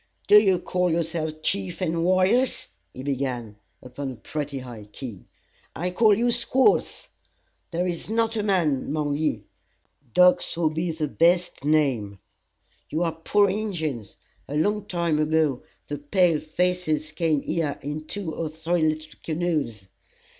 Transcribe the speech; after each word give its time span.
"D'ye 0.27 0.57
call 0.57 0.91
yourselves 0.91 1.35
chiefs 1.43 1.79
and 1.79 2.03
warriors?" 2.03 2.69
he 2.91 3.03
began, 3.03 3.57
upon 3.83 4.11
a 4.11 4.15
pretty 4.15 4.57
high 4.57 4.85
key. 4.85 5.27
"I 5.75 5.91
call 5.91 6.17
ye 6.17 6.31
squaws! 6.31 7.09
There 7.69 7.85
is 7.85 8.09
not 8.09 8.35
a 8.35 8.41
man 8.41 8.85
among 8.85 9.13
ye. 9.15 9.43
Dogs 10.15 10.57
would 10.57 10.73
be 10.73 10.89
the 10.89 11.07
best 11.07 11.63
name. 11.63 12.17
You 12.89 13.03
are 13.03 13.11
poor 13.13 13.47
Injins. 13.47 14.15
A 14.47 14.55
long 14.55 14.85
time 14.85 15.19
ago, 15.19 15.61
the 15.85 15.99
pale 15.99 16.39
faces 16.39 17.11
came 17.11 17.41
here 17.43 17.77
in 17.83 18.05
two 18.07 18.33
or 18.33 18.49
three 18.49 18.81
little 18.81 19.19
canoes. 19.21 19.85